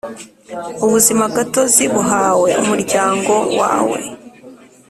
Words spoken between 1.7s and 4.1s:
buhawe umuryango wawe